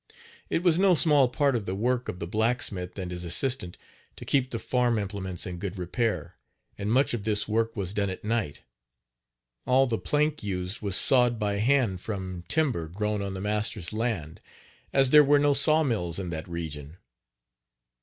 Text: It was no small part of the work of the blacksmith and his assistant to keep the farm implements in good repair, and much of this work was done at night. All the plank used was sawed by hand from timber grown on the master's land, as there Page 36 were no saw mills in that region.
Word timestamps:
It 0.49 0.63
was 0.63 0.79
no 0.79 0.95
small 0.95 1.27
part 1.27 1.55
of 1.55 1.67
the 1.67 1.75
work 1.75 2.09
of 2.09 2.17
the 2.17 2.25
blacksmith 2.25 2.97
and 2.97 3.11
his 3.11 3.23
assistant 3.23 3.77
to 4.15 4.25
keep 4.25 4.49
the 4.49 4.57
farm 4.57 4.97
implements 4.97 5.45
in 5.45 5.57
good 5.59 5.77
repair, 5.77 6.35
and 6.75 6.91
much 6.91 7.13
of 7.13 7.23
this 7.23 7.47
work 7.47 7.75
was 7.75 7.93
done 7.93 8.09
at 8.09 8.23
night. 8.23 8.61
All 9.67 9.85
the 9.85 9.99
plank 9.99 10.41
used 10.41 10.81
was 10.81 10.95
sawed 10.95 11.37
by 11.37 11.57
hand 11.57 12.01
from 12.01 12.43
timber 12.47 12.87
grown 12.87 13.21
on 13.21 13.35
the 13.35 13.41
master's 13.41 13.93
land, 13.93 14.39
as 14.91 15.11
there 15.11 15.21
Page 15.21 15.27
36 15.27 15.29
were 15.29 15.37
no 15.39 15.53
saw 15.53 15.83
mills 15.83 16.17
in 16.17 16.31
that 16.31 16.49
region. 16.49 16.97